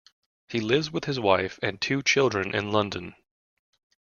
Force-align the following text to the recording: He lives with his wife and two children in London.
He 0.47 0.59
lives 0.59 0.89
with 0.89 1.05
his 1.05 1.19
wife 1.19 1.59
and 1.61 1.79
two 1.79 2.01
children 2.01 2.55
in 2.55 2.71
London. 2.71 3.13